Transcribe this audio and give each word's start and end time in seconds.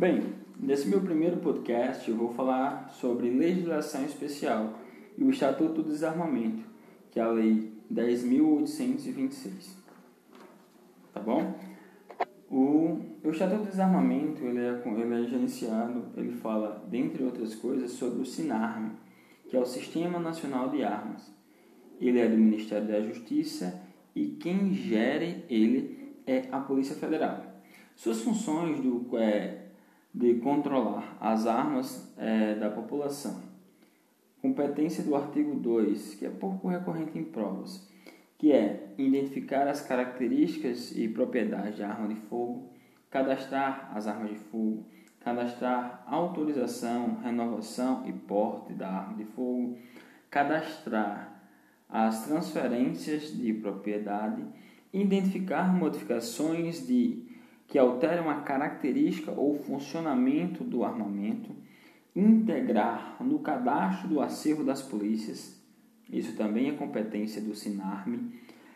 Bem, 0.00 0.32
nesse 0.58 0.88
meu 0.88 1.02
primeiro 1.02 1.36
podcast 1.36 2.10
eu 2.10 2.16
vou 2.16 2.32
falar 2.32 2.88
sobre 2.88 3.28
legislação 3.28 4.02
especial 4.02 4.78
e 5.18 5.22
o 5.22 5.28
Estatuto 5.28 5.82
do 5.82 5.90
Desarmamento, 5.90 6.64
que 7.10 7.20
é 7.20 7.22
a 7.22 7.28
Lei 7.28 7.70
10.826. 7.92 9.74
Tá 11.12 11.20
bom? 11.20 11.54
O, 12.50 12.98
o 13.22 13.30
Estatuto 13.30 13.64
do 13.64 13.68
Desarmamento 13.68 14.42
ele 14.42 14.60
é, 14.60 14.82
ele 14.86 15.14
é 15.22 15.28
gerenciado, 15.28 16.06
ele 16.16 16.32
fala, 16.32 16.82
dentre 16.88 17.22
outras 17.22 17.54
coisas, 17.54 17.90
sobre 17.90 18.22
o 18.22 18.24
SINARM, 18.24 18.92
que 19.50 19.54
é 19.54 19.60
o 19.60 19.66
Sistema 19.66 20.18
Nacional 20.18 20.70
de 20.70 20.82
Armas. 20.82 21.30
Ele 22.00 22.20
é 22.20 22.26
do 22.26 22.38
Ministério 22.38 22.88
da 22.88 23.02
Justiça 23.02 23.82
e 24.14 24.28
quem 24.28 24.72
gere 24.72 25.44
ele 25.50 26.14
é 26.26 26.48
a 26.50 26.58
Polícia 26.58 26.96
Federal. 26.96 27.44
Suas 27.94 28.22
funções 28.22 28.80
do, 28.80 29.18
é, 29.18 29.66
de 30.12 30.34
controlar 30.34 31.16
as 31.20 31.46
armas 31.46 32.12
é, 32.16 32.54
da 32.54 32.68
população. 32.68 33.40
Competência 34.42 35.04
do 35.04 35.14
artigo 35.14 35.54
2, 35.54 36.14
que 36.14 36.26
é 36.26 36.30
pouco 36.30 36.68
recorrente 36.68 37.18
em 37.18 37.24
provas, 37.24 37.88
que 38.38 38.52
é 38.52 38.94
identificar 38.96 39.68
as 39.68 39.80
características 39.80 40.96
e 40.96 41.08
propriedades 41.08 41.76
de 41.76 41.82
arma 41.82 42.08
de 42.08 42.16
fogo, 42.22 42.70
cadastrar 43.10 43.90
as 43.94 44.06
armas 44.06 44.30
de 44.30 44.38
fogo, 44.38 44.86
cadastrar 45.20 46.02
autorização, 46.06 47.18
renovação 47.22 48.08
e 48.08 48.12
porte 48.12 48.72
da 48.72 48.88
arma 48.88 49.16
de 49.16 49.24
fogo, 49.24 49.76
cadastrar 50.30 51.40
as 51.88 52.24
transferências 52.24 53.36
de 53.36 53.52
propriedade, 53.52 54.42
identificar 54.92 55.72
modificações 55.74 56.86
de 56.86 57.29
que 57.70 57.78
alteram 57.78 58.28
a 58.28 58.40
característica 58.40 59.30
ou 59.30 59.54
funcionamento 59.54 60.64
do 60.64 60.84
armamento, 60.84 61.54
integrar 62.14 63.16
no 63.20 63.38
cadastro 63.38 64.08
do 64.08 64.20
acervo 64.20 64.64
das 64.64 64.82
polícias, 64.82 65.56
isso 66.12 66.36
também 66.36 66.68
é 66.68 66.72
competência 66.72 67.40
do 67.40 67.54
SINARME, 67.54 68.34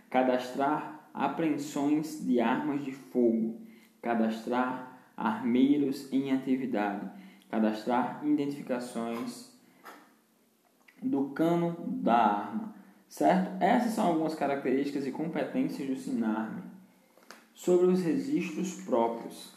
cadastrar 0.08 1.10
apreensões 1.12 2.24
de 2.24 2.38
armas 2.40 2.84
de 2.84 2.92
fogo, 2.92 3.60
cadastrar 4.00 4.96
armeiros 5.16 6.10
em 6.12 6.30
atividade, 6.30 7.10
cadastrar 7.50 8.20
identificações 8.24 9.52
do 11.02 11.30
cano 11.30 11.76
da 11.84 12.14
arma, 12.14 12.74
certo? 13.08 13.60
Essas 13.60 13.90
são 13.90 14.06
algumas 14.06 14.36
características 14.36 15.04
e 15.04 15.10
competências 15.10 15.88
do 15.88 15.96
SINARME 15.96 16.73
sobre 17.54 17.86
os 17.86 18.02
registros 18.02 18.74
próprios. 18.82 19.54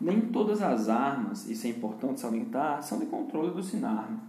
Nem 0.00 0.20
todas 0.20 0.62
as 0.62 0.88
armas, 0.88 1.48
isso 1.48 1.66
é 1.66 1.70
importante 1.70 2.20
salientar, 2.20 2.82
são 2.82 3.00
de 3.00 3.06
controle 3.06 3.50
do 3.50 3.62
SINARM. 3.62 4.20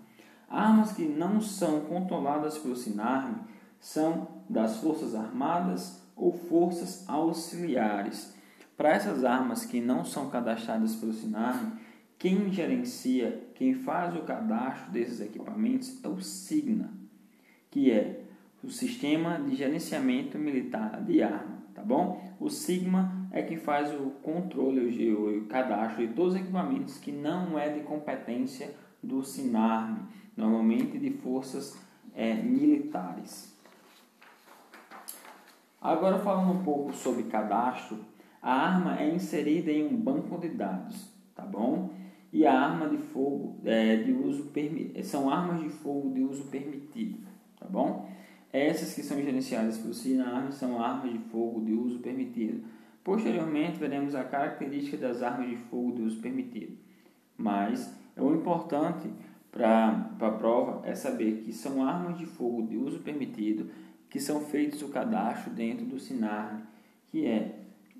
Armas 0.50 0.94
que 0.94 1.06
não 1.06 1.40
são 1.40 1.82
controladas 1.82 2.58
pelo 2.58 2.76
SINARM 2.76 3.36
são 3.80 4.28
das 4.50 4.78
Forças 4.78 5.14
Armadas 5.14 6.02
ou 6.16 6.34
Forças 6.34 7.08
Auxiliares. 7.08 8.34
Para 8.76 8.90
essas 8.90 9.24
armas 9.24 9.66
que 9.66 9.80
não 9.80 10.04
são 10.04 10.30
cadastradas 10.30 10.96
pelo 10.96 11.14
SINARM, 11.14 11.74
quem 12.18 12.52
gerencia, 12.52 13.50
quem 13.54 13.76
faz 13.76 14.16
o 14.16 14.24
cadastro 14.24 14.92
desses 14.92 15.22
equipamentos 15.22 16.04
é 16.04 16.08
o 16.08 16.20
SIGNA, 16.20 16.92
que 17.70 17.92
é 17.92 18.24
o 18.64 18.70
Sistema 18.70 19.40
de 19.40 19.56
Gerenciamento 19.56 20.38
Militar 20.38 21.02
de 21.04 21.22
Arma, 21.22 21.59
tá 21.80 21.86
bom? 21.86 22.22
O 22.40 22.50
Sigma 22.50 23.30
é 23.32 23.42
quem 23.42 23.58
faz 23.58 23.94
o 23.94 24.12
controle, 24.22 25.14
o, 25.14 25.46
cadastro 25.46 26.06
de 26.06 26.14
todos 26.14 26.34
os 26.34 26.42
equipamentos 26.42 26.98
que 26.98 27.12
não 27.12 27.58
é 27.58 27.70
de 27.70 27.82
competência 27.82 28.76
do 29.02 29.24
SINARM, 29.24 30.00
normalmente 30.36 30.98
de 30.98 31.10
forças 31.12 31.80
é, 32.14 32.34
militares. 32.34 33.58
Agora 35.82 36.20
falando 36.20 36.60
um 36.60 36.64
pouco 36.64 36.94
sobre 36.94 37.24
cadastro, 37.24 38.00
a 38.42 38.52
arma 38.52 39.00
é 39.00 39.10
inserida 39.10 39.72
em 39.72 39.88
um 39.88 39.96
banco 39.96 40.38
de 40.38 40.50
dados, 40.50 41.10
tá 41.34 41.44
bom? 41.44 41.92
E 42.34 42.46
a 42.46 42.60
arma 42.60 42.90
de 42.90 42.98
fogo 42.98 43.58
é, 43.64 43.96
de 43.96 44.12
uso 44.12 44.52
são 45.04 45.30
armas 45.30 45.62
de 45.62 45.70
fogo 45.70 46.14
de 46.14 46.22
uso 46.22 46.44
permitido, 46.46 47.20
tá 47.58 47.66
bom? 47.66 48.10
Essas 48.52 48.94
que 48.94 49.04
são 49.04 49.22
gerenciadas 49.22 49.78
pelo 49.78 49.94
SINARM 49.94 50.52
são 50.52 50.82
armas 50.82 51.12
de 51.12 51.20
fogo 51.20 51.64
de 51.64 51.74
uso 51.74 52.00
permitido. 52.00 52.64
Posteriormente, 53.04 53.80
veremos 53.80 54.16
a 54.16 54.24
característica 54.24 54.98
das 54.98 55.22
armas 55.22 55.50
de 55.50 55.56
fogo 55.56 55.94
de 55.94 56.02
uso 56.02 56.20
permitido. 56.20 56.78
Mas 57.38 57.94
o 58.18 58.34
importante 58.34 59.10
para 59.52 60.12
a 60.20 60.32
prova 60.32 60.88
é 60.88 60.96
saber 60.96 61.44
que 61.44 61.54
são 61.54 61.84
armas 61.84 62.18
de 62.18 62.26
fogo 62.26 62.64
de 62.64 62.76
uso 62.78 63.00
permitido 63.00 63.70
que 64.10 64.20
são 64.20 64.42
feitos 64.42 64.82
o 64.82 64.90
cadastro 64.90 65.52
dentro 65.52 65.86
do 65.86 66.00
SINARM, 66.00 66.62
que 67.08 67.26
é 67.28 67.60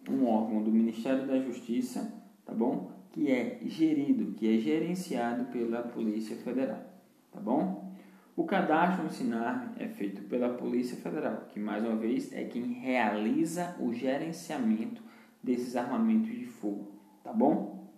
um 0.10 0.26
órgão 0.26 0.64
do 0.64 0.72
Ministério 0.72 1.28
da 1.28 1.40
Justiça, 1.40 2.12
tá 2.46 2.54
bom? 2.54 2.92
Que 3.12 3.32
é 3.32 3.60
gerido, 3.66 4.34
que 4.34 4.56
é 4.56 4.60
gerenciado 4.60 5.46
pela 5.46 5.84
Polícia 5.84 6.36
Federal, 6.38 6.84
tá 7.32 7.40
bom? 7.40 7.94
O 8.40 8.46
cadastro 8.46 9.04
no 9.04 9.12
SINARM 9.12 9.74
é 9.78 9.90
feito 9.90 10.22
pela 10.22 10.54
Polícia 10.54 10.96
Federal, 10.96 11.44
que 11.50 11.60
mais 11.60 11.84
uma 11.84 11.98
vez 11.98 12.32
é 12.32 12.46
quem 12.46 12.72
realiza 12.72 13.76
o 13.78 13.94
gerenciamento 13.94 15.04
desses 15.44 15.76
armamentos 15.76 16.32
de 16.32 16.46
fogo, 16.46 16.88
tá 17.22 17.34
bom? 17.34 17.90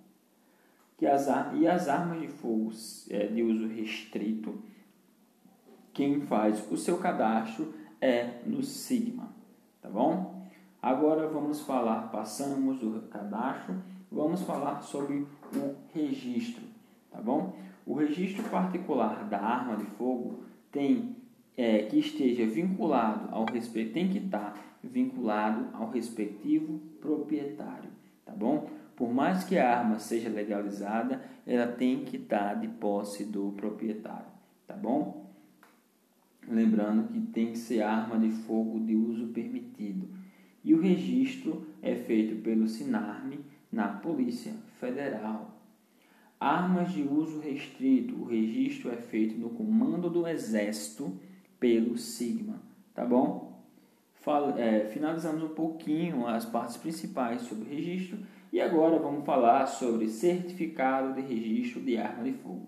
Que 0.97 1.05
as, 1.05 1.27
e 1.53 1.67
as 1.67 1.87
armas 1.87 2.21
de 2.21 2.27
fogo 2.27 2.71
é, 3.11 3.27
de 3.27 3.43
uso 3.43 3.67
restrito, 3.67 4.63
quem 5.93 6.21
faz 6.21 6.71
o 6.71 6.75
seu 6.75 6.97
cadastro 6.97 7.75
é 8.01 8.41
no 8.43 8.63
Sigma, 8.63 9.29
tá 9.79 9.91
bom? 9.91 10.47
Agora 10.81 11.27
vamos 11.27 11.61
falar, 11.61 12.11
passamos 12.11 12.79
do 12.79 12.99
cadastro, 13.11 13.75
vamos 14.11 14.41
falar 14.41 14.81
sobre 14.81 15.17
o 15.55 15.75
registro, 15.93 16.63
tá 17.11 17.21
bom? 17.21 17.55
O 17.85 17.95
registro 17.95 18.43
particular 18.43 19.25
da 19.27 19.39
arma 19.39 19.75
de 19.75 19.85
fogo 19.85 20.43
tem 20.71 21.15
é, 21.57 21.83
que 21.83 21.99
esteja 21.99 22.45
vinculado 22.45 23.29
ao 23.33 23.45
respeito, 23.45 23.93
tem 23.93 24.09
que 24.09 24.19
estar 24.19 24.55
vinculado 24.83 25.67
ao 25.73 25.89
respectivo 25.89 26.79
proprietário, 26.99 27.89
tá 28.25 28.31
bom? 28.31 28.69
Por 28.95 29.11
mais 29.11 29.43
que 29.43 29.57
a 29.57 29.79
arma 29.79 29.99
seja 29.99 30.29
legalizada, 30.29 31.21
ela 31.45 31.67
tem 31.67 32.03
que 32.03 32.17
estar 32.17 32.55
de 32.55 32.67
posse 32.67 33.25
do 33.25 33.51
proprietário, 33.53 34.27
tá 34.67 34.75
bom? 34.75 35.25
Lembrando 36.47 37.07
que 37.11 37.19
tem 37.19 37.51
que 37.51 37.57
ser 37.57 37.81
arma 37.81 38.17
de 38.17 38.29
fogo 38.29 38.79
de 38.79 38.95
uso 38.95 39.27
permitido. 39.27 40.07
E 40.63 40.73
o 40.73 40.81
registro 40.81 41.65
é 41.81 41.95
feito 41.95 42.41
pelo 42.43 42.67
SINARME 42.67 43.39
na 43.71 43.87
Polícia 43.87 44.53
Federal, 44.79 45.60
Armas 46.41 46.91
de 46.91 47.03
uso 47.03 47.39
restrito. 47.39 48.15
O 48.15 48.25
registro 48.25 48.91
é 48.91 48.95
feito 48.95 49.37
no 49.37 49.51
comando 49.51 50.09
do 50.09 50.27
Exército 50.27 51.15
pelo 51.59 51.95
Sigma, 51.99 52.59
tá 52.95 53.05
bom? 53.05 53.61
Fala, 54.15 54.59
é, 54.59 54.87
finalizamos 54.87 55.43
um 55.43 55.49
pouquinho 55.49 56.25
as 56.25 56.43
partes 56.43 56.77
principais 56.77 57.43
sobre 57.43 57.69
registro 57.69 58.17
e 58.51 58.59
agora 58.59 58.97
vamos 58.97 59.23
falar 59.23 59.67
sobre 59.67 60.07
certificado 60.07 61.13
de 61.13 61.21
registro 61.21 61.79
de 61.79 61.95
arma 61.97 62.23
de 62.23 62.33
fogo. 62.33 62.67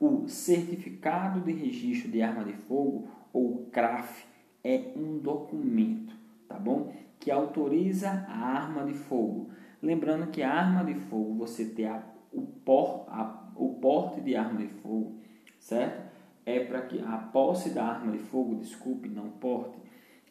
O 0.00 0.26
certificado 0.26 1.40
de 1.40 1.52
registro 1.52 2.10
de 2.10 2.20
arma 2.20 2.42
de 2.42 2.54
fogo, 2.54 3.08
ou 3.32 3.68
CRAF, 3.70 4.26
é 4.64 4.90
um 4.96 5.18
documento, 5.18 6.16
tá 6.48 6.58
bom? 6.58 6.92
Que 7.20 7.30
autoriza 7.30 8.26
a 8.28 8.38
arma 8.38 8.84
de 8.84 8.94
fogo. 8.94 9.50
Lembrando 9.80 10.32
que 10.32 10.42
a 10.42 10.52
arma 10.52 10.84
de 10.84 10.94
fogo 10.94 11.34
você 11.34 11.64
tem 11.64 11.86
a 11.86 12.17
o, 12.32 12.42
por, 12.42 13.06
a, 13.08 13.50
o 13.56 13.74
porte 13.74 14.20
de 14.20 14.36
arma 14.36 14.60
de 14.60 14.68
fogo, 14.68 15.16
certo? 15.58 16.08
É 16.44 16.60
para 16.60 16.82
que 16.82 17.00
a 17.00 17.18
posse 17.18 17.70
da 17.70 17.84
arma 17.84 18.12
de 18.12 18.18
fogo, 18.18 18.54
desculpe, 18.56 19.08
não 19.08 19.30
porte, 19.30 19.78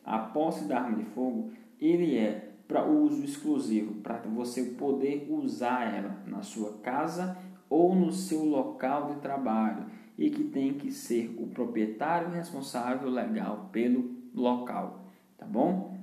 a 0.03 0.17
posse 0.19 0.65
da 0.65 0.79
arma 0.79 0.97
de 0.97 1.03
fogo, 1.03 1.51
ele 1.79 2.17
é 2.17 2.53
para 2.67 2.85
uso 2.85 3.23
exclusivo, 3.23 3.95
para 4.01 4.17
você 4.19 4.63
poder 4.71 5.27
usar 5.29 5.93
ela 5.93 6.17
na 6.25 6.41
sua 6.41 6.73
casa 6.79 7.37
ou 7.69 7.95
no 7.95 8.11
seu 8.11 8.43
local 8.43 9.13
de 9.13 9.21
trabalho 9.21 9.85
e 10.17 10.29
que 10.29 10.43
tem 10.43 10.73
que 10.73 10.91
ser 10.91 11.35
o 11.37 11.47
proprietário 11.47 12.29
responsável 12.29 13.09
legal 13.09 13.69
pelo 13.71 14.15
local, 14.33 15.05
tá 15.37 15.45
bom? 15.45 15.96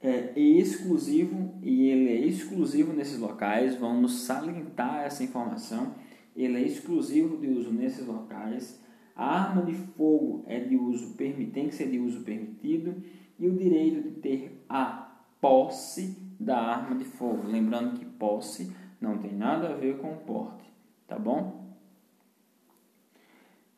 É 0.00 0.38
exclusivo 0.38 1.54
e 1.62 1.88
ele 1.88 2.08
é 2.08 2.26
exclusivo 2.26 2.92
nesses 2.92 3.18
locais. 3.18 3.76
Vamos 3.76 4.20
salientar 4.20 5.04
essa 5.04 5.24
informação. 5.24 5.94
Ele 6.36 6.56
é 6.56 6.62
exclusivo 6.62 7.36
de 7.36 7.48
uso 7.48 7.72
nesses 7.72 8.06
locais. 8.06 8.80
A 9.16 9.48
arma 9.48 9.62
de 9.62 9.74
fogo 9.74 10.44
é 10.46 10.60
de 10.60 10.76
uso 10.76 11.14
tem 11.14 11.34
que 11.68 11.74
ser 11.74 11.90
de 11.90 11.98
uso 11.98 12.20
permitido 12.20 13.02
e 13.38 13.48
o 13.48 13.56
direito 13.56 14.02
de 14.02 14.10
ter 14.20 14.64
a 14.68 15.10
posse 15.40 16.16
da 16.38 16.58
arma 16.58 16.96
de 16.96 17.04
fogo. 17.04 17.48
Lembrando 17.48 17.98
que 17.98 18.04
posse 18.04 18.72
não 19.00 19.18
tem 19.18 19.32
nada 19.32 19.70
a 19.70 19.74
ver 19.74 19.98
com 19.98 20.16
porte, 20.18 20.72
tá 21.06 21.18
bom? 21.18 21.66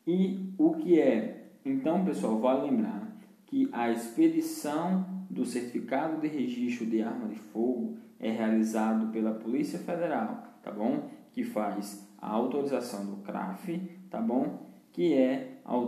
E 0.05 0.53
o 0.57 0.75
que 0.75 0.99
é? 0.99 1.47
Então, 1.65 2.05
pessoal, 2.05 2.39
vale 2.39 2.69
lembrar 2.69 3.15
que 3.45 3.69
a 3.71 3.91
expedição 3.91 5.10
do 5.31 5.45
certificado 5.45 6.19
de 6.19 6.27
registro 6.27 6.85
de 6.85 7.01
arma 7.01 7.29
de 7.29 7.39
fogo 7.39 7.97
é 8.19 8.29
realizado 8.29 9.11
pela 9.11 9.33
Polícia 9.33 9.79
Federal, 9.79 10.43
tá 10.61 10.71
bom? 10.71 11.09
Que 11.31 11.43
faz 11.43 12.05
a 12.17 12.29
autorização 12.29 13.05
do 13.05 13.17
CRAF, 13.23 13.79
tá 14.09 14.19
bom? 14.21 14.69
Que 14.91 15.13
é 15.13 15.47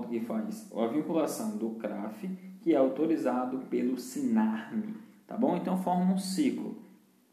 que 0.09 0.21
faz 0.21 0.71
a 0.73 0.87
vinculação 0.87 1.57
do 1.57 1.71
CRAF, 1.71 2.29
que 2.61 2.73
é 2.73 2.77
autorizado 2.77 3.59
pelo 3.69 3.97
SINARME, 3.99 4.95
tá 5.27 5.35
bom? 5.35 5.57
Então 5.57 5.77
forma 5.77 6.13
um 6.13 6.17
ciclo, 6.17 6.81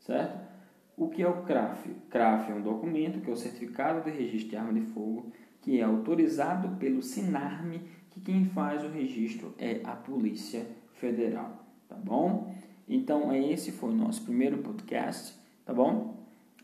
certo? 0.01 0.51
O 0.97 1.09
que 1.09 1.23
é 1.23 1.29
o 1.29 1.43
CRAF? 1.43 1.89
CRAF 2.11 2.51
é 2.51 2.55
um 2.57 2.63
documento 2.63 3.21
que 3.21 3.31
é 3.31 3.33
o 3.33 3.37
Certificado 3.37 4.03
de 4.03 4.11
Registro 4.11 4.51
de 4.51 4.57
Arma 4.57 4.73
de 4.73 4.81
Fogo, 4.81 5.31
que 5.61 5.79
é 5.79 5.85
autorizado 5.85 6.77
pelo 6.77 7.03
SINARME, 7.03 7.83
que 8.11 8.21
quem 8.21 8.47
faz 8.47 8.83
o 8.83 8.89
registro 8.89 9.55
é 9.59 9.81
a 9.85 9.93
Polícia 9.93 10.67
Federal, 10.95 11.70
tá 11.91 11.97
bom? 11.97 12.55
Então, 12.89 13.35
esse 13.35 13.73
foi 13.73 13.91
o 13.91 13.95
nosso 13.95 14.23
primeiro 14.23 14.59
podcast, 14.59 15.37
tá 15.67 15.75
bom? 15.75 16.15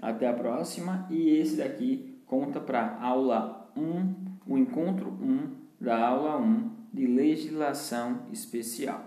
Até 0.01 0.29
a 0.29 0.33
próxima. 0.33 1.07
E 1.11 1.31
esse 1.31 1.57
daqui 1.57 2.21
conta 2.27 2.61
para 2.61 2.97
aula 3.01 3.71
1, 3.77 4.15
o 4.47 4.57
encontro 4.57 5.11
1 5.11 5.51
da 5.81 6.09
aula 6.09 6.37
1 6.39 6.71
de 6.93 7.07
legislação 7.07 8.23
especial. 8.33 9.05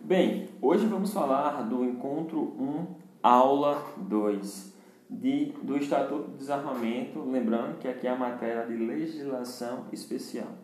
Bem, 0.00 0.48
hoje 0.60 0.86
vamos 0.86 1.12
falar 1.12 1.62
do 1.62 1.84
encontro 1.84 2.40
1, 2.40 2.86
aula 3.22 3.84
2 3.98 4.72
de, 5.08 5.52
do 5.62 5.76
Estatuto 5.76 6.30
de 6.30 6.38
Desarmamento, 6.38 7.20
lembrando 7.20 7.78
que 7.78 7.86
aqui 7.86 8.06
é 8.06 8.10
a 8.10 8.16
matéria 8.16 8.66
de 8.66 8.76
legislação 8.76 9.86
especial. 9.92 10.61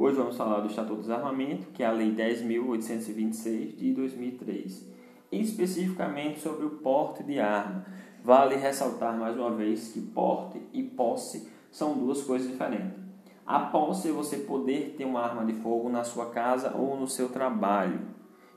Hoje 0.00 0.16
vamos 0.16 0.36
falar 0.36 0.60
do 0.60 0.68
Estatuto 0.68 1.00
de 1.00 1.08
Desarmamento, 1.08 1.66
que 1.72 1.82
é 1.82 1.86
a 1.86 1.90
Lei 1.90 2.14
10.826 2.14 3.74
de 3.74 3.92
2003, 3.92 4.88
especificamente 5.32 6.38
sobre 6.38 6.66
o 6.66 6.70
porte 6.70 7.24
de 7.24 7.40
arma. 7.40 7.84
Vale 8.22 8.54
ressaltar 8.54 9.18
mais 9.18 9.36
uma 9.36 9.50
vez 9.50 9.88
que 9.88 10.00
porte 10.00 10.62
e 10.72 10.84
posse 10.84 11.50
são 11.68 11.98
duas 11.98 12.22
coisas 12.22 12.48
diferentes. 12.48 12.96
A 13.44 13.58
posse 13.58 14.10
é 14.10 14.12
você 14.12 14.36
poder 14.36 14.94
ter 14.96 15.04
uma 15.04 15.20
arma 15.20 15.44
de 15.44 15.54
fogo 15.54 15.88
na 15.88 16.04
sua 16.04 16.26
casa 16.26 16.76
ou 16.76 16.96
no 16.96 17.08
seu 17.08 17.28
trabalho. 17.28 17.98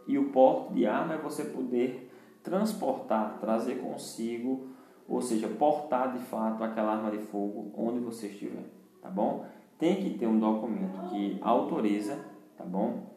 E 0.07 0.19
o 0.19 0.25
porte 0.25 0.75
de 0.75 0.85
arma 0.85 1.15
é 1.15 1.17
você 1.17 1.43
poder 1.43 2.07
transportar, 2.43 3.39
trazer 3.39 3.79
consigo, 3.79 4.67
ou 5.09 5.23
seja, 5.23 5.47
portar 5.47 6.15
de 6.15 6.19
fato 6.19 6.63
aquela 6.63 6.93
arma 6.93 7.09
de 7.09 7.17
fogo 7.17 7.73
onde 7.75 7.99
você 7.99 8.27
estiver, 8.27 8.69
tá 9.01 9.09
bom? 9.09 9.43
Tem 9.81 9.95
que 9.95 10.11
ter 10.11 10.27
um 10.27 10.37
documento 10.37 11.09
que 11.09 11.39
autoriza, 11.41 12.23
tá 12.55 12.63
bom? 12.63 13.07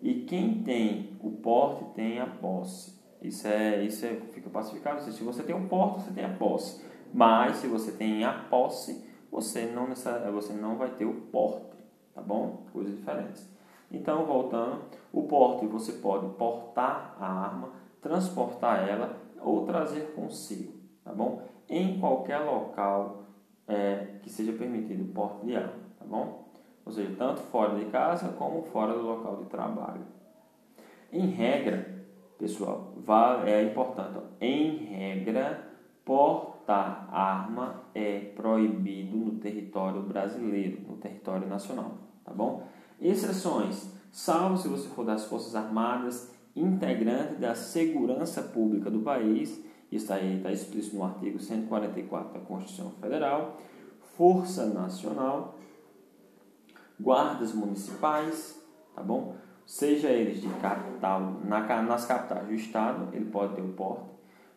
E 0.00 0.24
quem 0.24 0.62
tem 0.62 1.18
o 1.20 1.30
porte 1.30 1.84
tem 1.94 2.18
a 2.18 2.26
posse. 2.26 2.98
Isso 3.20 3.46
é, 3.46 3.84
isso 3.84 4.06
é, 4.06 4.16
fica 4.32 4.48
pacificado. 4.48 5.02
Se 5.02 5.22
você 5.22 5.42
tem 5.42 5.54
um 5.54 5.68
porte, 5.68 6.04
você 6.04 6.12
tem 6.12 6.24
a 6.24 6.34
posse. 6.36 6.82
Mas 7.12 7.58
se 7.58 7.66
você 7.66 7.92
tem 7.92 8.24
a 8.24 8.32
posse, 8.32 9.04
você 9.30 9.66
não 9.66 9.88
você 10.32 10.54
não 10.54 10.76
vai 10.78 10.88
ter 10.92 11.04
o 11.04 11.20
porte, 11.30 11.76
tá 12.14 12.22
bom? 12.22 12.64
Coisas 12.72 12.96
diferentes. 12.96 13.46
Então, 13.90 14.24
voltando, 14.24 14.86
o 15.12 15.24
porte 15.24 15.66
você 15.66 15.92
pode 15.92 16.26
portar 16.36 17.14
a 17.20 17.26
arma, 17.26 17.72
transportar 18.00 18.88
ela 18.88 19.20
ou 19.38 19.66
trazer 19.66 20.14
consigo, 20.14 20.72
tá 21.04 21.12
bom? 21.12 21.42
Em 21.68 22.00
qualquer 22.00 22.38
local 22.38 23.21
é, 23.66 24.16
que 24.22 24.30
seja 24.30 24.52
permitido 24.52 25.04
o 25.04 25.12
porte 25.12 25.46
de 25.46 25.56
arma, 25.56 25.72
tá 25.98 26.04
bom? 26.04 26.48
Ou 26.84 26.92
seja, 26.92 27.14
tanto 27.16 27.40
fora 27.42 27.78
de 27.78 27.86
casa 27.86 28.30
como 28.30 28.62
fora 28.62 28.92
do 28.92 29.02
local 29.02 29.36
de 29.36 29.44
trabalho. 29.48 30.02
Em 31.12 31.26
regra, 31.26 32.04
pessoal, 32.38 32.94
é 33.46 33.62
importante, 33.62 34.18
ó, 34.18 34.22
em 34.40 34.76
regra, 34.76 35.70
portar 36.04 37.08
arma 37.12 37.82
é 37.94 38.18
proibido 38.34 39.16
no 39.16 39.32
território 39.32 40.02
brasileiro, 40.02 40.80
no 40.88 40.96
território 40.96 41.46
nacional, 41.46 41.98
tá 42.24 42.32
bom? 42.32 42.66
Exceções, 43.00 43.92
salvo 44.10 44.56
se 44.56 44.68
você 44.68 44.88
for 44.88 45.04
das 45.04 45.24
Forças 45.26 45.54
Armadas, 45.54 46.32
integrante 46.54 47.34
da 47.34 47.54
segurança 47.54 48.42
pública 48.42 48.90
do 48.90 49.00
país 49.00 49.64
isso 49.92 50.10
aí 50.10 50.38
está 50.38 50.50
explícito 50.50 50.96
no 50.96 51.04
artigo 51.04 51.38
144 51.38 52.32
da 52.32 52.40
Constituição 52.40 52.90
Federal. 52.92 53.58
Força 54.16 54.66
Nacional, 54.66 55.58
guardas 56.98 57.54
municipais, 57.54 58.58
tá 58.94 59.02
bom? 59.02 59.36
Seja 59.66 60.08
eles 60.08 60.40
de 60.40 60.48
capital, 60.60 61.20
na, 61.44 61.82
nas 61.82 62.06
capitais 62.06 62.46
do 62.46 62.54
estado, 62.54 63.14
ele 63.14 63.26
pode 63.26 63.54
ter 63.54 63.62
o 63.62 63.72
porte. 63.74 64.10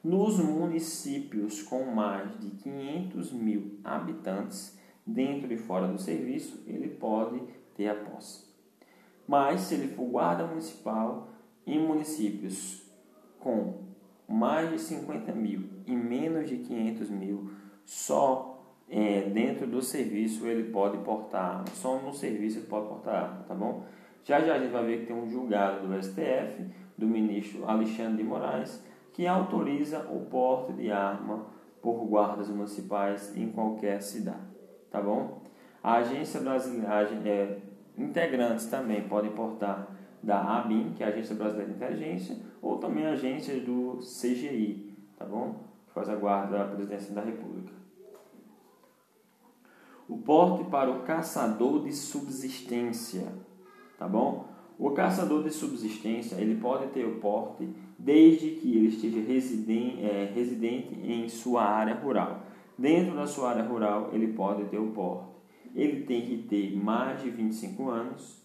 Nos 0.04 0.40
municípios 0.40 1.62
com 1.62 1.84
mais 1.86 2.40
de 2.40 2.50
500 2.52 3.32
mil 3.34 3.80
habitantes, 3.84 4.78
dentro 5.06 5.52
e 5.54 5.58
fora 5.58 5.88
do 5.88 6.00
serviço, 6.00 6.64
ele 6.66 6.88
pode 6.90 7.42
ter 7.76 7.90
a 7.90 7.96
posse. 7.96 8.46
Mas 9.28 9.62
se 9.62 9.76
ele 9.76 9.90
for 9.90 10.06
guarda 10.06 10.48
municipal 10.48 11.30
em 11.66 11.80
municípios 11.80 12.84
com 13.40 13.86
mais 14.27 14.69
de 14.69 14.80
50 14.80 15.31
mil 15.33 15.69
e 15.86 15.95
menos 15.95 16.50
de 16.50 16.57
500 16.57 17.10
mil, 17.10 17.51
só 17.83 18.56
é, 18.89 19.22
dentro 19.22 19.68
do 19.68 19.81
serviço 19.81 20.48
ele 20.48 20.72
pode 20.72 20.98
portar 21.00 21.57
arma. 21.57 21.66
Só 21.74 22.00
no 22.00 22.13
serviço 22.13 22.60
ele 22.60 22.68
pode 22.68 22.88
portar 22.88 23.24
arma, 23.24 23.44
tá 23.48 23.54
bom? 23.54 23.83
Já 24.24 24.39
já 24.42 24.56
a 24.56 24.60
gente 24.60 24.72
vai 24.72 24.86
ver 24.86 25.00
que 25.01 25.06
tem 25.07 25.16
um 25.16 25.30
julgado 25.30 25.88
do 25.88 26.01
STF, 26.01 26.66
do 26.98 27.07
ministro 27.07 27.66
Alexandre 27.69 28.18
de 28.18 28.24
Moraes, 28.24 28.83
que 29.13 29.27
autoriza 29.27 30.00
o 30.12 30.25
porte 30.25 30.74
de 30.74 30.92
arma 30.92 31.45
por 31.81 32.06
guardas 32.06 32.50
municipais 32.50 33.36
em 33.38 33.51
qualquer 33.51 34.01
cidade, 34.01 34.42
tá 34.89 35.00
bom? 35.00 35.42
A 35.83 35.98
agência 35.98 36.42
brasileira, 36.42 37.07
é, 37.24 37.60
integrantes 37.95 38.66
também 38.66 39.07
podem 39.07 39.31
portar 39.31 39.88
da 40.22 40.42
ABIN, 40.42 40.94
que 40.95 41.04
é 41.04 41.06
a 41.06 41.10
Agência 41.10 41.36
Brasileira 41.36 41.72
de 41.72 41.77
Inteligência, 41.77 42.36
ou 42.66 42.80
também 42.80 43.06
agências 43.06 43.62
do 43.62 44.00
CGI, 44.00 44.92
tá 45.20 45.24
bom? 45.24 45.68
Que 45.86 45.94
faz 45.94 46.10
a 46.10 46.16
guarda 46.16 46.58
da 46.58 46.66
presidência 46.66 47.13
da 47.13 47.22
República. 47.22 47.72
O 50.10 50.18
porte 50.18 50.63
para 50.72 50.89
o 50.89 51.04
caçador 51.04 51.84
de 51.84 51.94
subsistência, 51.94 53.32
tá 54.00 54.08
bom? 54.08 54.48
O 54.80 54.89
caçador 54.89 55.44
de 55.44 55.51
subsistência, 55.51 56.38
ele 56.38 56.60
pode 56.60 56.88
ter 56.88 57.06
o 57.06 57.20
porte 57.20 57.70
desde 58.00 58.50
que 58.50 58.75
ele 58.75 58.88
esteja 58.88 59.20
residente, 59.20 60.04
é, 60.04 60.32
residente 60.34 60.96
em 61.04 61.30
sua 61.30 61.63
área 61.63 61.94
rural. 61.94 62.48
Dentro 62.75 63.16
da 63.16 63.28
sua 63.28 63.51
área 63.51 63.63
rural, 63.63 64.10
ele 64.12 64.34
pode 64.34 64.66
ter 64.66 64.80
o 64.80 64.88
porte. 64.88 65.30
Ele 65.75 66.04
tem 66.04 66.25
que 66.25 66.38
ter 66.48 66.75
mais 66.75 67.22
de 67.22 67.30
25 67.30 67.89
anos, 67.89 68.44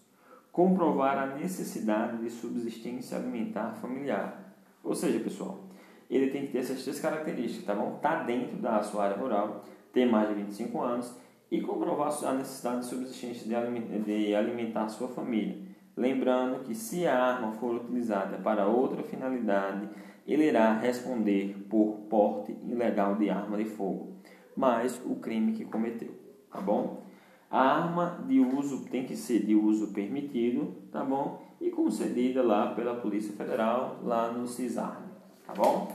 comprovar 0.51 1.17
a 1.17 1.35
necessidade 1.35 2.17
de 2.17 2.29
subsistência 2.29 3.17
alimentar 3.17 3.73
familiar. 3.73 4.53
Ou 4.83 4.93
seja, 4.93 5.19
pessoal, 5.19 5.63
ele 6.09 6.29
tem 6.29 6.45
que 6.45 6.51
ter 6.51 6.59
essas 6.59 6.83
três 6.83 6.99
características, 6.99 7.65
tá 7.65 7.73
bom? 7.73 7.99
Tá 8.01 8.23
dentro 8.23 8.57
da 8.57 8.83
sua 8.83 9.05
área 9.05 9.17
rural, 9.17 9.63
ter 9.93 10.05
mais 10.05 10.27
de 10.27 10.35
25 10.35 10.81
anos 10.81 11.15
e 11.49 11.61
comprovar 11.61 12.11
a 12.25 12.33
necessidade 12.33 12.81
de 12.81 12.85
subsistência 12.87 13.47
de 13.47 14.35
alimentar 14.35 14.89
sua 14.89 15.07
família. 15.07 15.57
Lembrando 15.95 16.63
que 16.63 16.73
se 16.73 17.05
a 17.05 17.21
arma 17.21 17.51
for 17.53 17.75
utilizada 17.75 18.37
para 18.37 18.67
outra 18.67 19.03
finalidade, 19.03 19.89
ele 20.25 20.45
irá 20.45 20.73
responder 20.73 21.65
por 21.69 22.05
porte 22.09 22.57
ilegal 22.63 23.15
de 23.15 23.29
arma 23.29 23.57
de 23.57 23.65
fogo, 23.65 24.15
mais 24.55 25.01
o 25.05 25.15
crime 25.15 25.53
que 25.53 25.65
cometeu, 25.65 26.13
tá 26.51 26.61
bom? 26.61 27.03
A 27.51 27.59
arma 27.59 28.23
de 28.25 28.39
uso 28.39 28.85
tem 28.85 29.05
que 29.05 29.15
ser 29.15 29.45
de 29.45 29.53
uso 29.53 29.87
permitido, 29.87 30.73
tá 30.89 31.03
bom? 31.03 31.41
E 31.59 31.69
concedida 31.69 32.41
lá 32.41 32.73
pela 32.73 32.95
Polícia 32.95 33.33
Federal, 33.33 33.99
lá 34.03 34.31
no 34.31 34.47
CISARM, 34.47 35.03
tá 35.45 35.53
bom? 35.53 35.93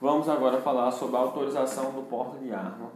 Vamos 0.00 0.28
agora 0.28 0.60
falar 0.60 0.90
sobre 0.90 1.16
a 1.16 1.20
autorização 1.20 1.92
do 1.92 2.02
porte 2.08 2.42
de 2.42 2.52
arma 2.52 2.90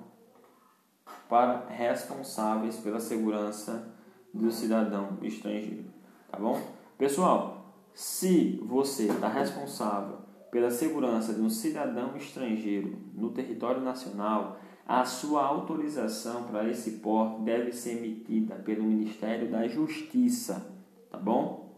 para 1.29 1.67
responsáveis 1.69 2.79
pela 2.79 2.99
segurança 2.99 3.95
do 4.33 4.51
cidadão 4.51 5.19
estrangeiro, 5.23 5.85
tá 6.33 6.39
bom? 6.39 6.61
Pessoal, 6.99 7.75
se 7.95 8.61
você 8.65 9.05
está 9.05 9.29
responsável 9.29 10.19
pela 10.51 10.71
segurança 10.71 11.33
de 11.33 11.41
um 11.41 11.51
cidadão 11.51 12.17
estrangeiro 12.17 12.99
no 13.15 13.31
território 13.31 13.81
nacional, 13.81 14.59
a 14.87 15.05
sua 15.05 15.45
autorização 15.45 16.45
para 16.45 16.69
esse 16.69 16.93
porte 16.93 17.41
deve 17.41 17.73
ser 17.73 17.97
emitida 17.97 18.57
pelo 18.57 18.85
Ministério 18.85 19.51
da 19.51 19.67
Justiça, 19.67 20.67
tá 21.11 21.17
bom? 21.17 21.73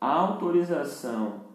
A 0.00 0.12
autorização 0.12 1.46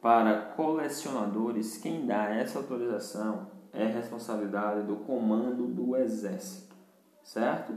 para 0.00 0.40
colecionadores, 0.56 1.78
quem 1.78 2.06
dá 2.06 2.28
essa 2.28 2.58
autorização 2.58 3.48
é 3.72 3.86
responsabilidade 3.86 4.86
do 4.86 4.96
comando 4.96 5.66
do 5.66 5.96
Exército, 5.96 6.74
certo? 7.22 7.72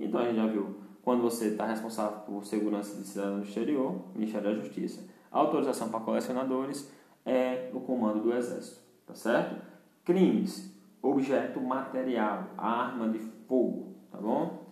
Então 0.00 0.20
a 0.20 0.24
gente 0.24 0.36
já 0.36 0.46
viu, 0.46 0.76
quando 1.02 1.22
você 1.22 1.48
está 1.48 1.66
responsável 1.66 2.20
por 2.20 2.44
segurança 2.44 2.96
de 2.96 3.06
cidadão 3.06 3.40
do 3.40 3.44
exterior, 3.44 4.00
Ministério 4.14 4.50
da 4.50 4.62
Justiça, 4.62 5.04
a 5.30 5.38
autorização 5.38 5.90
para 5.90 6.00
colecionadores 6.00 6.90
é 7.24 7.70
do 7.70 7.80
comando 7.80 8.22
do 8.22 8.32
Exército, 8.32 8.80
tá 9.06 9.14
certo? 9.14 9.60
Crimes, 10.04 10.75
objeto 11.08 11.60
material, 11.60 12.50
arma 12.56 13.08
de 13.08 13.18
fogo, 13.18 13.96
tá 14.10 14.18
bom? 14.18 14.66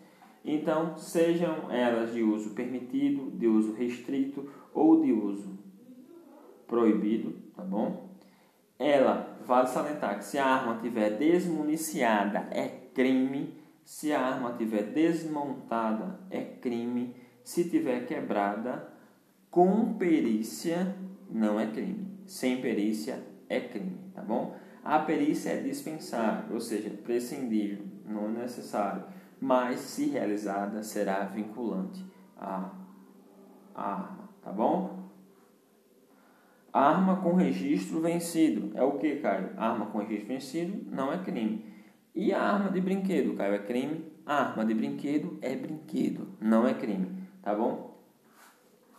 Então, 0.45 0.97
sejam 0.99 1.71
elas 1.71 2.13
de 2.13 2.23
uso 2.23 2.51
permitido, 2.51 3.31
de 3.31 3.47
uso 3.47 3.73
restrito 3.73 4.51
ou 4.75 5.01
de 5.01 5.13
uso 5.13 5.59
proibido, 6.67 7.33
tá 7.57 7.63
bom? 7.63 8.11
Ela, 8.79 9.39
vale 9.47 9.69
salientar 9.69 10.19
que 10.19 10.25
se 10.25 10.39
a 10.39 10.47
arma 10.47 10.81
tiver 10.83 11.17
desmuniciada 11.17 12.49
é 12.51 12.69
crime, 12.93 13.55
se 13.85 14.13
a 14.13 14.21
arma 14.21 14.53
tiver 14.53 14.83
desmontada 14.83 16.21
é 16.31 16.43
crime, 16.43 17.15
se 17.43 17.69
tiver 17.69 18.07
quebrada 18.07 18.93
com 19.51 19.95
perícia 19.95 20.97
não 21.31 21.61
é 21.61 21.67
crime, 21.67 22.07
sem 22.27 22.61
perícia 22.61 23.23
é 23.49 23.61
crime, 23.61 23.99
tá 24.15 24.23
bom? 24.23 24.57
A 24.85 24.99
perícia 24.99 25.49
é 25.49 25.63
dispensável, 25.63 26.53
ou 26.53 26.61
seja, 26.61 26.91
prescindível, 26.91 27.87
não 28.07 28.27
é 28.27 28.43
necessário, 28.43 29.03
mas 29.41 29.81
se 29.81 30.11
realizada 30.11 30.83
será 30.83 31.25
vinculante 31.25 32.05
à, 32.37 32.71
arma, 33.75 34.29
tá 34.43 34.53
bom? 34.53 35.09
Arma 36.71 37.17
com 37.23 37.35
registro 37.35 38.01
vencido. 38.01 38.77
É 38.77 38.83
o 38.83 38.99
que, 38.99 39.17
Caio? 39.17 39.51
Arma 39.57 39.87
com 39.87 39.99
registro 39.99 40.29
vencido 40.29 40.91
não 40.91 41.11
é 41.11 41.19
crime. 41.19 41.65
E 42.15 42.35
a 42.35 42.43
arma 42.43 42.71
de 42.71 42.81
brinquedo, 42.81 43.35
Caio, 43.37 43.55
é 43.55 43.59
crime? 43.61 44.13
A 44.27 44.51
arma 44.51 44.67
de 44.67 44.75
brinquedo 44.75 45.39
é 45.41 45.57
brinquedo, 45.57 46.29
não 46.39 46.69
é 46.69 46.75
crime. 46.75 47.09
Tá 47.41 47.55
bom? 47.55 47.95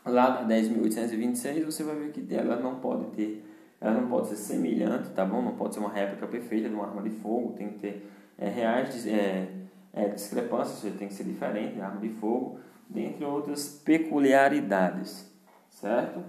Lá 0.03 0.41
na 0.41 0.47
10.826 0.47 1.63
você 1.63 1.83
vai 1.83 1.95
ver 1.95 2.11
que 2.11 2.33
ela 2.33 2.55
não 2.55 2.79
pode 2.79 3.05
ter, 3.11 3.43
ela 3.79 4.01
não 4.01 4.09
pode 4.09 4.27
ser 4.29 4.37
semelhante, 4.37 5.09
tá 5.09 5.25
bom? 5.25 5.41
Não 5.41 5.55
pode 5.55 5.73
ser 5.73 5.79
uma 5.79 5.91
réplica 5.91 6.25
perfeita 6.27 6.69
de 6.69 6.75
uma 6.75 6.87
arma 6.87 7.01
de 7.01 7.09
fogo, 7.09 7.53
tem 7.53 7.69
que 7.69 7.79
ter 7.79 8.09
é, 8.37 8.49
reais 8.49 9.05
é, 9.05 9.47
é, 9.93 10.09
discrepâncias, 10.09 10.79
seja, 10.79 10.95
tem 10.97 11.07
que 11.07 11.13
ser 11.13 11.23
diferente 11.23 11.75
da 11.75 11.87
arma 11.87 12.01
de 12.01 12.09
fogo, 12.09 12.59
dentre 12.89 13.25
outras 13.25 13.67
peculiaridades, 13.83 15.31
certo? 15.69 16.23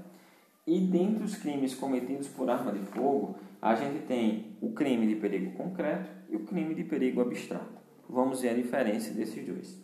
E 0.67 0.81
dentre 0.81 1.25
os 1.25 1.37
crimes 1.37 1.75
cometidos 1.75 2.29
por 2.29 2.51
arma 2.51 2.73
de 2.73 2.81
fogo, 2.81 3.37
a 3.63 3.75
gente 3.75 4.05
tem 4.07 4.57
o 4.61 4.73
crime 4.73 5.07
de 5.07 5.17
perigo 5.17 5.53
concreto 5.53 6.11
e 6.29 6.37
o 6.37 6.41
crime 6.41 6.75
de 6.75 6.85
perigo 6.85 7.21
abstrato. 7.21 7.77
Vamos 8.09 8.41
ver 8.41 8.51
a 8.51 8.55
diferença 8.55 9.13
desses 9.13 9.45
dois. 9.47 9.81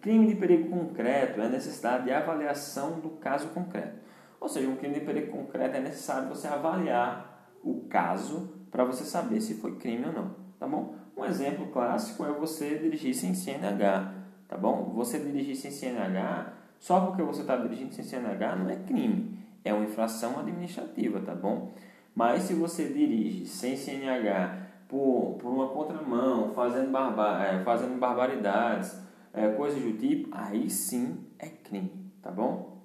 Crime 0.00 0.26
de 0.26 0.36
perigo 0.36 0.68
concreto 0.70 1.40
é 1.40 1.46
a 1.46 1.48
necessidade 1.48 2.04
de 2.04 2.12
avaliação 2.12 3.00
do 3.00 3.10
caso 3.10 3.48
concreto. 3.48 3.98
Ou 4.40 4.48
seja, 4.48 4.68
um 4.68 4.76
crime 4.76 4.94
de 4.94 5.00
perigo 5.00 5.32
concreto 5.32 5.76
é 5.76 5.80
necessário 5.80 6.28
você 6.28 6.46
avaliar 6.46 7.56
o 7.64 7.86
caso 7.88 8.52
para 8.70 8.84
você 8.84 9.04
saber 9.04 9.40
se 9.40 9.54
foi 9.54 9.76
crime 9.76 10.06
ou 10.06 10.12
não, 10.12 10.34
tá 10.58 10.66
bom? 10.66 10.94
Um 11.16 11.24
exemplo 11.24 11.68
clássico 11.68 12.24
é 12.24 12.32
você 12.32 12.78
dirigir 12.78 13.14
sem 13.14 13.34
CNH, 13.34 14.12
tá 14.46 14.56
bom? 14.56 14.92
Você 14.94 15.18
dirigir 15.18 15.56
sem 15.56 15.70
CNH, 15.70 16.52
só 16.78 17.00
porque 17.00 17.22
você 17.22 17.40
está 17.40 17.56
dirigindo 17.56 17.94
sem 17.94 18.04
CNH 18.04 18.56
não 18.56 18.70
é 18.70 18.76
crime 18.76 19.36
é 19.68 19.74
uma 19.74 19.84
infração 19.84 20.38
administrativa, 20.38 21.20
tá 21.20 21.34
bom? 21.34 21.72
Mas 22.14 22.44
se 22.44 22.54
você 22.54 22.84
dirige 22.88 23.46
sem 23.46 23.76
CNH 23.76 24.66
por, 24.88 25.36
por 25.40 25.48
uma 25.50 25.68
contramão, 25.68 26.52
fazendo, 26.54 26.90
barba, 26.90 27.44
é, 27.44 27.62
fazendo 27.64 27.98
barbaridades, 27.98 28.96
é, 29.34 29.48
coisas 29.48 29.82
do 29.82 29.92
tipo, 29.98 30.28
aí 30.32 30.70
sim 30.70 31.18
é 31.38 31.48
crime, 31.48 31.92
tá 32.22 32.30
bom? 32.30 32.75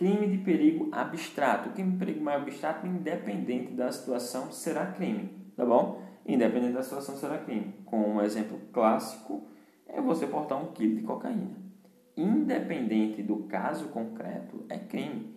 Crime 0.00 0.28
de 0.28 0.38
perigo 0.38 0.88
abstrato. 0.92 1.68
O 1.68 1.72
crime 1.72 1.90
de 1.90 1.98
perigo 1.98 2.24
mais 2.24 2.40
abstrato, 2.40 2.86
independente 2.86 3.72
da 3.72 3.92
situação, 3.92 4.50
será 4.50 4.86
crime, 4.86 5.28
tá 5.54 5.62
bom? 5.62 6.00
Independente 6.24 6.72
da 6.72 6.82
situação, 6.82 7.16
será 7.16 7.36
crime. 7.36 7.74
Com 7.84 7.98
um 7.98 8.22
exemplo 8.22 8.58
clássico, 8.72 9.46
é 9.86 10.00
você 10.00 10.26
portar 10.26 10.58
um 10.58 10.68
quilo 10.72 10.96
de 10.96 11.02
cocaína. 11.02 11.54
Independente 12.16 13.22
do 13.22 13.40
caso 13.40 13.88
concreto, 13.88 14.64
é 14.70 14.78
crime. 14.78 15.36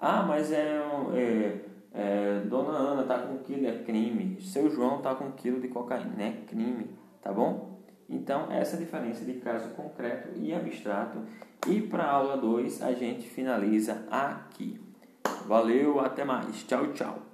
Ah, 0.00 0.22
mas 0.22 0.52
é, 0.52 0.80
é, 1.14 1.60
é 1.92 2.40
Dona 2.48 2.78
Ana 2.78 3.02
tá 3.02 3.18
com 3.18 3.34
um 3.34 3.38
quilo, 3.42 3.66
é 3.66 3.82
crime. 3.82 4.40
Seu 4.40 4.70
João 4.70 5.02
tá 5.02 5.14
com 5.14 5.26
um 5.26 5.32
quilo 5.32 5.60
de 5.60 5.68
cocaína, 5.68 6.22
é 6.22 6.32
crime, 6.46 6.86
tá 7.20 7.30
bom? 7.30 7.77
Então, 8.08 8.50
essa 8.50 8.76
é 8.76 8.78
a 8.78 8.80
diferença 8.80 9.24
de 9.24 9.34
caso 9.34 9.68
concreto 9.70 10.30
e 10.36 10.54
abstrato. 10.54 11.18
E 11.66 11.80
para 11.80 12.04
a 12.04 12.12
aula 12.12 12.36
2, 12.36 12.82
a 12.82 12.92
gente 12.92 13.28
finaliza 13.28 14.06
aqui. 14.10 14.80
Valeu, 15.46 16.00
até 16.00 16.24
mais. 16.24 16.62
Tchau, 16.64 16.92
tchau. 16.92 17.27